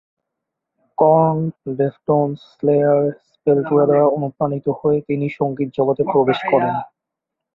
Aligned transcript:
Corn, 0.97 1.37
Deftones, 1.77 2.39
Slayer, 2.51 3.01
Sepultura 3.29 3.85
দ্বারা 3.85 4.05
অনুপ্রাণিত 4.17 4.65
হয়ে 4.79 4.99
তিনি 5.01 5.25
সংগীত 5.39 5.69
জগতে 5.77 6.03
প্রবেশ 6.03 6.39
করেন। 6.51 6.73